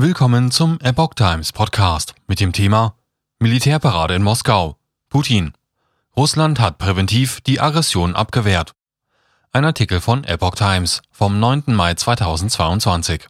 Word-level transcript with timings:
Willkommen 0.00 0.52
zum 0.52 0.78
Epoch 0.80 1.14
Times 1.14 1.50
Podcast 1.50 2.14
mit 2.28 2.38
dem 2.38 2.52
Thema 2.52 2.94
Militärparade 3.40 4.14
in 4.14 4.22
Moskau. 4.22 4.76
Putin. 5.08 5.54
Russland 6.16 6.60
hat 6.60 6.78
präventiv 6.78 7.40
die 7.40 7.58
Aggression 7.58 8.14
abgewehrt. 8.14 8.74
Ein 9.50 9.64
Artikel 9.64 10.00
von 10.00 10.22
Epoch 10.22 10.54
Times 10.54 11.02
vom 11.10 11.40
9. 11.40 11.64
Mai 11.74 11.94
2022. 11.94 13.26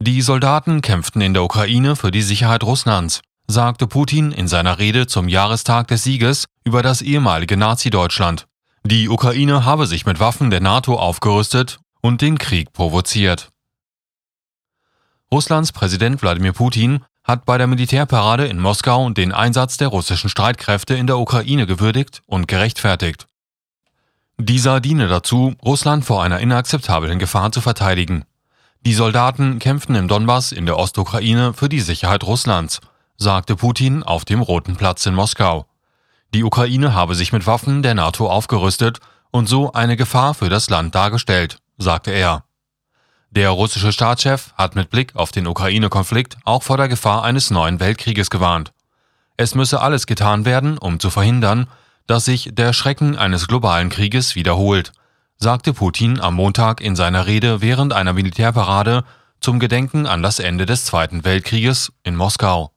Die 0.00 0.22
Soldaten 0.22 0.80
kämpften 0.80 1.20
in 1.20 1.34
der 1.34 1.44
Ukraine 1.44 1.94
für 1.94 2.10
die 2.10 2.22
Sicherheit 2.22 2.64
Russlands, 2.64 3.20
sagte 3.46 3.86
Putin 3.86 4.32
in 4.32 4.48
seiner 4.48 4.80
Rede 4.80 5.06
zum 5.06 5.28
Jahrestag 5.28 5.86
des 5.86 6.02
Sieges 6.02 6.46
über 6.64 6.82
das 6.82 7.00
ehemalige 7.00 7.56
Nazi-Deutschland. 7.56 8.48
Die 8.82 9.08
Ukraine 9.08 9.64
habe 9.64 9.86
sich 9.86 10.04
mit 10.04 10.18
Waffen 10.18 10.50
der 10.50 10.60
NATO 10.60 10.96
aufgerüstet 10.96 11.78
und 12.00 12.22
den 12.22 12.38
Krieg 12.38 12.72
provoziert. 12.72 13.53
Russlands 15.34 15.72
Präsident 15.72 16.22
Wladimir 16.22 16.52
Putin 16.52 17.04
hat 17.24 17.44
bei 17.44 17.58
der 17.58 17.66
Militärparade 17.66 18.46
in 18.46 18.60
Moskau 18.60 19.10
den 19.10 19.32
Einsatz 19.32 19.76
der 19.76 19.88
russischen 19.88 20.30
Streitkräfte 20.30 20.94
in 20.94 21.08
der 21.08 21.18
Ukraine 21.18 21.66
gewürdigt 21.66 22.22
und 22.26 22.46
gerechtfertigt. 22.46 23.26
Dieser 24.38 24.80
diene 24.80 25.08
dazu, 25.08 25.56
Russland 25.64 26.04
vor 26.04 26.22
einer 26.22 26.38
inakzeptablen 26.38 27.18
Gefahr 27.18 27.50
zu 27.50 27.60
verteidigen. 27.60 28.24
Die 28.86 28.94
Soldaten 28.94 29.58
kämpften 29.58 29.96
im 29.96 30.06
Donbass 30.06 30.52
in 30.52 30.66
der 30.66 30.78
Ostukraine 30.78 31.52
für 31.52 31.68
die 31.68 31.80
Sicherheit 31.80 32.22
Russlands, 32.22 32.80
sagte 33.16 33.56
Putin 33.56 34.04
auf 34.04 34.24
dem 34.24 34.40
Roten 34.40 34.76
Platz 34.76 35.04
in 35.04 35.16
Moskau. 35.16 35.66
Die 36.32 36.44
Ukraine 36.44 36.94
habe 36.94 37.16
sich 37.16 37.32
mit 37.32 37.44
Waffen 37.48 37.82
der 37.82 37.94
NATO 37.94 38.30
aufgerüstet 38.30 39.00
und 39.32 39.48
so 39.48 39.72
eine 39.72 39.96
Gefahr 39.96 40.34
für 40.34 40.48
das 40.48 40.70
Land 40.70 40.94
dargestellt, 40.94 41.58
sagte 41.76 42.12
er. 42.12 42.43
Der 43.36 43.50
russische 43.50 43.90
Staatschef 43.90 44.52
hat 44.56 44.76
mit 44.76 44.90
Blick 44.90 45.16
auf 45.16 45.32
den 45.32 45.48
Ukraine-Konflikt 45.48 46.36
auch 46.44 46.62
vor 46.62 46.76
der 46.76 46.86
Gefahr 46.86 47.24
eines 47.24 47.50
neuen 47.50 47.80
Weltkrieges 47.80 48.30
gewarnt. 48.30 48.72
Es 49.36 49.56
müsse 49.56 49.80
alles 49.80 50.06
getan 50.06 50.44
werden, 50.44 50.78
um 50.78 51.00
zu 51.00 51.10
verhindern, 51.10 51.66
dass 52.06 52.26
sich 52.26 52.50
der 52.52 52.72
Schrecken 52.72 53.18
eines 53.18 53.48
globalen 53.48 53.88
Krieges 53.88 54.36
wiederholt, 54.36 54.92
sagte 55.36 55.72
Putin 55.72 56.20
am 56.20 56.34
Montag 56.34 56.80
in 56.80 56.94
seiner 56.94 57.26
Rede 57.26 57.60
während 57.60 57.92
einer 57.92 58.12
Militärparade 58.12 59.02
zum 59.40 59.58
Gedenken 59.58 60.06
an 60.06 60.22
das 60.22 60.38
Ende 60.38 60.64
des 60.64 60.84
Zweiten 60.84 61.24
Weltkrieges 61.24 61.92
in 62.04 62.14
Moskau. 62.14 62.70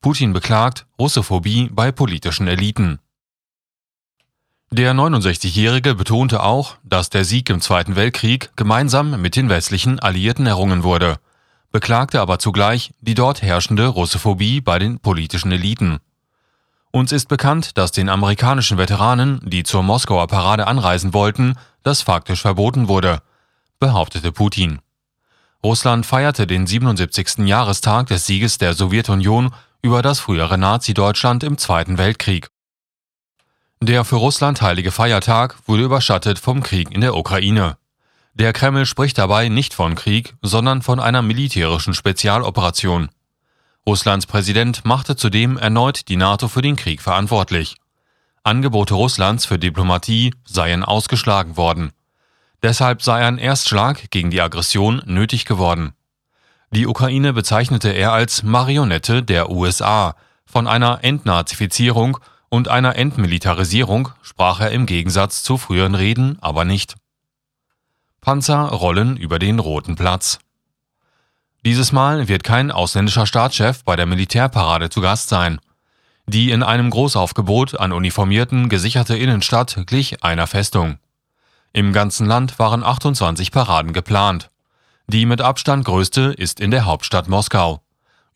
Putin 0.00 0.32
beklagt 0.32 0.86
Russophobie 0.98 1.68
bei 1.70 1.92
politischen 1.92 2.48
Eliten. 2.48 2.98
Der 4.72 4.94
69-Jährige 4.94 5.96
betonte 5.96 6.44
auch, 6.44 6.76
dass 6.84 7.10
der 7.10 7.24
Sieg 7.24 7.50
im 7.50 7.60
Zweiten 7.60 7.96
Weltkrieg 7.96 8.52
gemeinsam 8.54 9.20
mit 9.20 9.34
den 9.34 9.48
westlichen 9.48 9.98
Alliierten 9.98 10.46
errungen 10.46 10.84
wurde, 10.84 11.16
beklagte 11.72 12.20
aber 12.20 12.38
zugleich 12.38 12.92
die 13.00 13.14
dort 13.14 13.42
herrschende 13.42 13.88
Russophobie 13.88 14.60
bei 14.60 14.78
den 14.78 15.00
politischen 15.00 15.50
Eliten. 15.50 15.98
Uns 16.92 17.10
ist 17.10 17.26
bekannt, 17.26 17.78
dass 17.78 17.90
den 17.90 18.08
amerikanischen 18.08 18.78
Veteranen, 18.78 19.40
die 19.44 19.64
zur 19.64 19.82
Moskauer 19.82 20.28
Parade 20.28 20.68
anreisen 20.68 21.12
wollten, 21.12 21.54
das 21.82 22.02
faktisch 22.02 22.42
verboten 22.42 22.86
wurde, 22.86 23.22
behauptete 23.80 24.30
Putin. 24.30 24.78
Russland 25.64 26.06
feierte 26.06 26.46
den 26.46 26.68
77. 26.68 27.38
Jahrestag 27.38 28.06
des 28.06 28.24
Sieges 28.24 28.58
der 28.58 28.74
Sowjetunion 28.74 29.52
über 29.82 30.00
das 30.00 30.20
frühere 30.20 30.58
Nazi-Deutschland 30.58 31.42
im 31.42 31.58
Zweiten 31.58 31.98
Weltkrieg. 31.98 32.50
Der 33.82 34.04
für 34.04 34.16
Russland 34.16 34.60
heilige 34.60 34.90
Feiertag 34.90 35.56
wurde 35.66 35.84
überschattet 35.84 36.38
vom 36.38 36.62
Krieg 36.62 36.90
in 36.94 37.00
der 37.00 37.16
Ukraine. 37.16 37.78
Der 38.34 38.52
Kreml 38.52 38.84
spricht 38.84 39.16
dabei 39.16 39.48
nicht 39.48 39.72
von 39.72 39.94
Krieg, 39.94 40.34
sondern 40.42 40.82
von 40.82 41.00
einer 41.00 41.22
militärischen 41.22 41.94
Spezialoperation. 41.94 43.08
Russlands 43.86 44.26
Präsident 44.26 44.84
machte 44.84 45.16
zudem 45.16 45.56
erneut 45.56 46.08
die 46.08 46.16
NATO 46.16 46.48
für 46.48 46.60
den 46.60 46.76
Krieg 46.76 47.00
verantwortlich. 47.00 47.76
Angebote 48.42 48.92
Russlands 48.92 49.46
für 49.46 49.58
Diplomatie 49.58 50.34
seien 50.44 50.84
ausgeschlagen 50.84 51.56
worden. 51.56 51.92
Deshalb 52.62 53.00
sei 53.00 53.26
ein 53.26 53.38
Erstschlag 53.38 54.10
gegen 54.10 54.30
die 54.30 54.42
Aggression 54.42 55.00
nötig 55.06 55.46
geworden. 55.46 55.94
Die 56.70 56.86
Ukraine 56.86 57.32
bezeichnete 57.32 57.88
er 57.88 58.12
als 58.12 58.42
Marionette 58.42 59.22
der 59.22 59.48
USA. 59.48 60.16
Von 60.44 60.66
einer 60.66 60.98
Entnazifizierung 61.02 62.18
und 62.50 62.68
einer 62.68 62.96
Entmilitarisierung 62.96 64.10
sprach 64.22 64.60
er 64.60 64.72
im 64.72 64.84
Gegensatz 64.84 65.42
zu 65.42 65.56
früheren 65.56 65.94
Reden 65.94 66.38
aber 66.42 66.64
nicht. 66.64 66.96
Panzer 68.20 68.66
rollen 68.66 69.16
über 69.16 69.38
den 69.38 69.58
Roten 69.58 69.96
Platz. 69.96 70.40
Dieses 71.64 71.92
Mal 71.92 72.28
wird 72.28 72.44
kein 72.44 72.70
ausländischer 72.70 73.26
Staatschef 73.26 73.84
bei 73.84 73.96
der 73.96 74.06
Militärparade 74.06 74.90
zu 74.90 75.00
Gast 75.00 75.28
sein. 75.28 75.60
Die 76.26 76.50
in 76.50 76.62
einem 76.62 76.90
Großaufgebot 76.90 77.78
an 77.78 77.92
Uniformierten 77.92 78.68
gesicherte 78.68 79.16
Innenstadt 79.16 79.84
glich 79.86 80.22
einer 80.22 80.46
Festung. 80.46 80.98
Im 81.72 81.92
ganzen 81.92 82.26
Land 82.26 82.58
waren 82.58 82.82
28 82.82 83.52
Paraden 83.52 83.92
geplant. 83.92 84.50
Die 85.06 85.26
mit 85.26 85.40
Abstand 85.40 85.84
größte 85.84 86.34
ist 86.36 86.60
in 86.60 86.70
der 86.70 86.84
Hauptstadt 86.84 87.28
Moskau. 87.28 87.82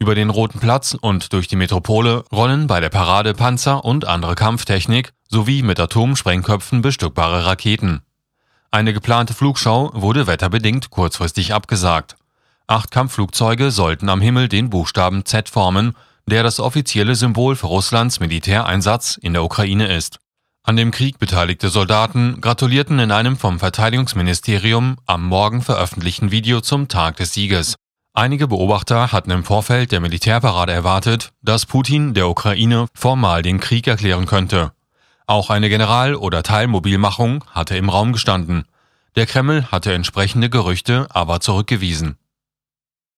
Über 0.05 0.15
den 0.15 0.29
Roten 0.29 0.61
Platz 0.61 0.95
und 1.01 1.33
durch 1.33 1.49
die 1.49 1.57
Metropole 1.57 2.27
rollen 2.31 2.67
bei 2.67 2.79
der 2.79 2.91
Parade 2.91 3.33
Panzer 3.33 3.87
und 3.87 4.07
andere 4.07 4.35
Kampftechnik 4.35 5.15
sowie 5.31 5.63
mit 5.63 5.81
Atomsprengköpfen 5.81 6.83
bestückbare 6.83 7.47
Raketen. 7.47 8.03
Eine 8.71 8.93
geplante 8.93 9.33
Flugschau 9.33 9.91
wurde 9.95 10.27
wetterbedingt 10.27 10.91
kurzfristig 10.91 11.55
abgesagt. 11.55 12.17
Acht 12.67 12.91
Kampfflugzeuge 12.91 13.71
sollten 13.71 14.11
am 14.11 14.21
Himmel 14.21 14.51
den 14.51 14.69
Buchstaben 14.69 15.25
Z 15.25 15.49
formen, 15.49 15.95
der 16.27 16.43
das 16.43 16.61
offizielle 16.61 17.15
Symbol 17.15 17.57
für 17.57 17.69
Russlands 17.69 18.21
Militäreinsatz 18.21 19.17
in 19.17 19.33
der 19.33 19.43
Ukraine 19.43 19.87
ist. 19.87 20.19
An 20.65 20.77
dem 20.77 20.91
Krieg 20.91 21.19
beteiligte 21.19 21.71
Soldaten 21.71 22.43
gratulierten 22.43 22.99
in 22.99 23.11
einem 23.11 23.39
vom 23.39 23.59
Verteidigungsministerium 23.59 24.99
am 25.07 25.25
Morgen 25.25 25.63
veröffentlichten 25.63 26.31
Video 26.31 26.61
zum 26.61 26.89
Tag 26.89 27.17
des 27.17 27.33
Sieges. 27.33 27.77
Einige 28.17 28.47
Beobachter 28.47 29.11
hatten 29.11 29.33
im 29.33 29.43
Vorfeld 29.43 29.91
der 29.91 29.99
Militärparade 29.99 30.73
erwartet, 30.73 31.33
dass 31.43 31.67
Putin 31.67 32.15
der 32.15 32.29
Ukraine 32.29 32.87
formal 32.95 33.43
den 33.43 33.59
Krieg 33.59 33.89
erklären 33.89 34.27
könnte. 34.27 34.71
Auch 35.27 35.51
eine 35.51 35.69
General- 35.69 36.15
oder 36.15 36.45
Teilmobilmachung 36.45 37.45
hatte 37.51 37.77
im 37.77 37.89
Raum 37.89 38.13
gestanden. 38.13 38.67
Der 39.17 39.27
Kreml 39.27 39.65
hatte 39.73 39.93
entsprechende 39.93 40.49
Gerüchte 40.49 41.09
aber 41.11 41.41
zurückgewiesen. 41.41 42.17